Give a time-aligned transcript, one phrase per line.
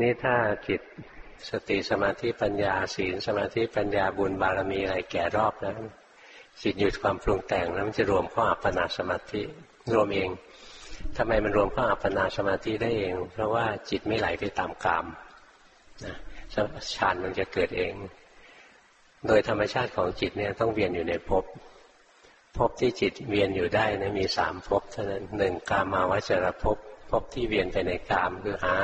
[0.00, 0.34] นี่ถ้า
[0.68, 0.80] จิต
[1.50, 5.74] สติสมาธิปัญญาศีลสมาธิปัญญาบุญบารมีอะไรแก่รอบแล้ว
[6.62, 9.42] จิตหยุดความปรุงแต่งแล้วมันจะรวมเข้าอัปปนาสมาธิ
[9.94, 10.30] รวมเอง
[11.16, 15.06] ทำไมมันรวมเข้าอัปปนาสมาธิได้เอง เพราะว่าจิตไม่ไหลไปตามกาม
[16.04, 16.16] นะ
[16.94, 17.94] ฌานมันจะเกิดเอง
[19.26, 21.44] โดยธรรมชาติของจิตเนี่ยต้องเวียนอยู่ในภพ
[22.56, 26.78] ภพที่จิตเวียนอยู่ได้นะมีสามภพเท่านั้นหนึ่งกามาวจรภพ
[27.10, 28.76] ภพที่เวียนไปในกามคือหา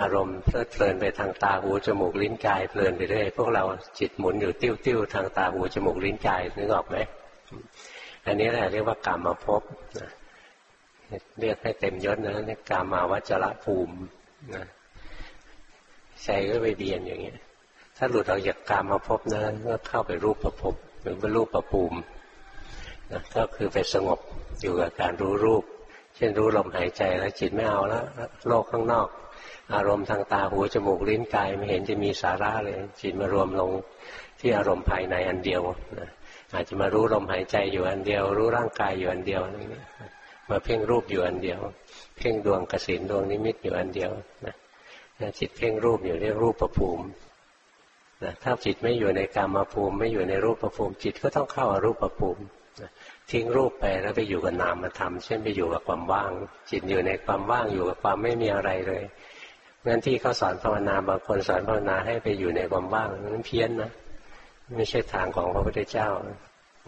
[0.00, 3.64] อารมณ์เพลิดเพลินไปทางตาหูจมูกลิ้นกายเพลินไปเรื่อยพวกเรา
[3.98, 6.96] จิตหมุนอยู่ติ้วติ้วทางตาหูจมูกลิ้นกายนึกออกไหม
[8.26, 9.62] อันนี้แหละเรียกว่ากรรมภพบ
[11.40, 13.94] เรียกให้เต็มยศนะนี่กามาวัจระภูมิ
[14.54, 14.64] นะ
[16.22, 17.38] ใจก็ไปเบียนอย่างเงี้ย
[17.96, 21.98] ถ้าหลุดออกจากกามาภพนะก็เข้าไปรูปประภพหรือเป็นรูปประภูมิ
[23.12, 24.18] นะก็คือไปสงบ
[24.60, 25.64] อยู่กับการรู้รูป
[26.16, 28.04] เช่นรู้ลมหายใจแล้วจิตไม่เอาแล้ว
[28.48, 29.08] โลกข้างนอก
[29.74, 33.70] อารมณ์ทางตาหูจมูกลิ้นกายไม่เห็นจะมีสาระเลย จิตมารวมลง
[34.40, 35.62] ที่อารมณ์ภายในอันเดียว
[35.98, 36.10] นะ
[36.54, 39.42] อาจจะมารู้ลมหายใจอยู่อันเดียว รู้ร่างกายอยู่อันเดียว
[40.50, 41.60] มาเพ่งรูปอยู่อันเดียว
[42.16, 44.12] เพ่งดวงกสินดวงนิมิตอยู่อันเดียว
[44.46, 44.54] นะ
[45.38, 47.04] จิตเพ่งรูปอยู่เรียกรูปประภูมิ
[48.24, 52.42] นะถ้าจิตไม่อยู่ในกรรมภูมิไม่อยู่ในรูปประภูมิจิตก็ต้องเข้าอารูปประภูมิ
[53.30, 56.30] ทิ้งรูปไปแล้วไปอยู่กับนามธรรมเช่นไปอยู่กับความว่าง
[56.70, 59.02] จิตอยู่ในความว่างอยู่กับความไม่มีอะไรเลย
[59.86, 63.90] งั้นที่เขาสอนภาวนาบางคนสอนภาวนาให้ไปอยู่ในความว่างนั้นเพี้ยนนะ
[64.76, 66.08] ไม่ใช่ทางของพระพุทธเจ้า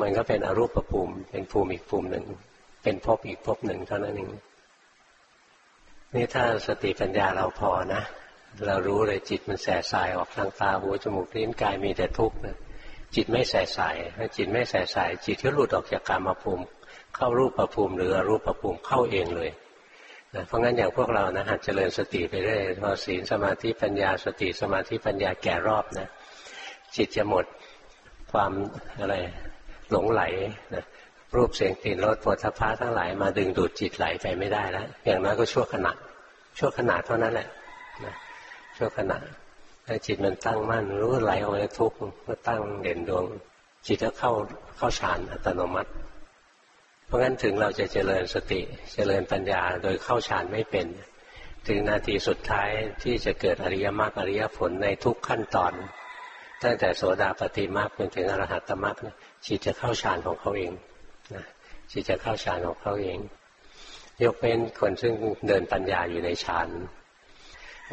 [0.00, 2.24] มันก็เป็นอรูปภูมิ เป็นภูมิอีกภูมิหนึ่ง
[2.82, 4.30] เป็นภพอีกภพหนึ่งเท่านั้นเอง
[6.14, 8.02] นี่ถ้าสติปัญญาเราพอนะ
[8.66, 12.56] เรารู้เลยจิตมันแสสายออกทางตาหูจมูกลิ้นกายมีแต่ทุกข์นะ
[13.14, 16.64] จิตไม่แสสายถ้าจิตไม่แสสาย จิตก็หลุดออกจากกามภูมิ
[17.16, 19.50] เข้ารูปภูมิหรืออรูปภูมิเข้าเองเลย
[20.34, 26.08] นะเพราะงั้นอย่างพวกเรานะหัดเจริญสติไปเรื่อยพอศีลสมาธิปัญญาสติสมาธิปัญญาแก่รอบนะ
[26.96, 27.44] จิตจะหมด
[28.32, 28.52] ความ
[29.00, 29.14] อะไร
[29.90, 30.22] หลงไหล
[30.74, 30.84] นะ
[31.36, 35.92] รูปเสียงกลิ่นรสปวดทพะทั้งหลายมาดึงดูดจิตไหลไปไม่ได้แล้วอย่างน้อยก็ชั่วขณะ
[36.58, 37.48] ชั่วขณะเท่านั้นแหละ
[38.04, 38.14] นะ
[38.76, 39.18] ชั่วขณะ
[39.86, 43.24] ถ้าจิตมันตั้งมั่นรู้ไหลออกมาทุกข์ก็ตั้งเด่นดวง
[43.86, 44.32] จิตก็เข้า
[44.76, 45.90] เข้าฌานอัตโนมัติ
[47.12, 48.60] ราะงั้นถึงเราจะเจริญสติ
[48.94, 50.86] เจริญปัญญาโดยเข้าฌานไม่เป็น
[51.68, 52.70] ถึงนาทีสุดท้าย
[53.02, 55.72] ที่จะเกิดอริยมรรคอริยผลในทุกขั้นตอน
[56.62, 58.96] ตั้งแต่โสดาปฏิมรรคจนถึงอรหัตมรรค
[59.46, 60.72] จิตจะเข้าฌานของเขาเอง
[61.34, 61.44] นะ
[61.90, 63.18] จิตจะเข้าฌานของเขาเอง
[64.22, 65.14] ยกเว้นคนซึ่ง
[65.48, 66.68] เดินปัญญาอยู่ในฌาน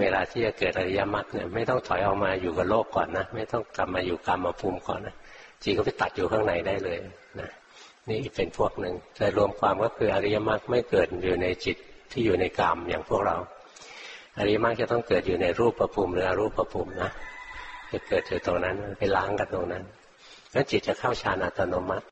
[0.00, 5.14] เวลาที่จะเกิดอริยมรรคเนี่ยไม่ต้องถอยออกมาอยู่กับโลกก่อนนะ ไม่ต้องกลับมาอยู่กรรมภูมิก่อนนะ
[5.62, 6.98] จิตก็ไปตัดอยู่ข้างในได้เลย
[7.40, 7.50] นะ
[8.10, 11.76] นี่เป็นพวกหนึ่งแต่รวมความก็คืออริยมรรคไม่เกิดอยู่ในจิต
[12.12, 13.36] ที่อยู่ในกามอย่างพวกเรา
[14.38, 17.10] อริยมรรคจะต้องเกิดอยู่ในรูปประภูมิหรืออรูปประภูมินะ
[17.92, 19.84] จะเกิดอยู่ตรงนั้นไปล้างกันตรงนั้น
[20.52, 22.06] แล้วจิตจะเข้าฌานอัตโนมัติ